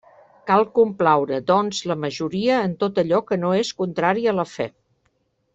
Cal 0.51 0.63
complaure, 0.79 1.39
doncs, 1.51 1.83
la 1.91 1.97
majoria 2.07 2.57
en 2.71 2.75
tot 2.85 2.99
allò 3.05 3.23
que 3.31 3.41
no 3.45 3.55
és 3.61 3.75
contrari 3.83 4.29
a 4.33 4.37
la 4.43 4.51
fe. 4.59 4.71